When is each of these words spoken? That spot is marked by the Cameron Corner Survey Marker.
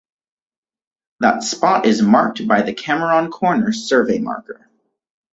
That 1.19 1.43
spot 1.43 1.85
is 1.85 2.01
marked 2.01 2.47
by 2.47 2.63
the 2.63 2.73
Cameron 2.73 3.29
Corner 3.29 3.71
Survey 3.71 4.17
Marker. 4.17 4.67